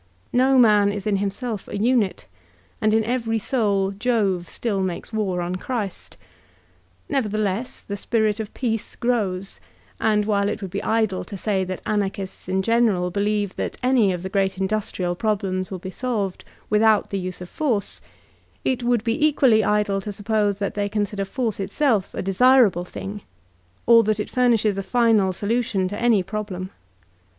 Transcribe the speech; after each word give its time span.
No 0.33 0.57
man 0.57 0.91
is 0.91 1.05
in 1.05 1.17
himself 1.17 1.67
a 1.67 1.77
unit, 1.77 2.25
and 2.81 2.91
in 2.91 3.03
every 3.03 3.37
soul 3.37 3.91
Jove 3.91 4.49
still 4.49 4.81
makes 4.81 5.13
war 5.13 5.41
on 5.43 5.57
Christ* 5.57 6.17
Nevertheless, 7.07 7.83
the 7.83 7.95
spirit 7.95 8.39
of 8.39 8.51
peace 8.55 8.95
grows; 8.95 9.59
and 9.99 10.25
while 10.25 10.49
it 10.49 10.59
would 10.59 10.71
be 10.71 10.81
idle 10.81 11.23
to 11.25 11.37
say 11.37 11.63
that 11.65 11.83
Anarchists 11.85 12.49
in 12.49 12.63
general 12.63 13.11
believe 13.11 13.55
that 13.57 13.77
any 13.83 14.11
of 14.11 14.23
the 14.23 14.29
great 14.29 14.57
industrial 14.57 15.13
problems 15.13 15.69
will 15.69 15.77
be 15.77 15.91
solved 15.91 16.43
without 16.67 17.11
the 17.11 17.19
use 17.19 17.39
of 17.39 17.47
force, 17.47 18.01
it 18.65 18.81
would 18.81 19.03
be 19.03 19.23
equally 19.23 19.63
idle 19.63 20.01
to 20.01 20.11
suppose 20.11 20.57
that 20.57 20.73
they 20.73 20.89
consider 20.89 21.25
force 21.25 21.59
itself 21.59 22.15
a 22.15 22.23
desirable 22.23 22.85
thing, 22.85 23.21
or 23.85 24.01
that 24.03 24.19
it 24.19 24.31
furnishes 24.31 24.79
a 24.79 24.81
final 24.81 25.31
solution 25.31 25.87
to 25.87 26.01
any 26.01 26.23
problem. 26.23 26.71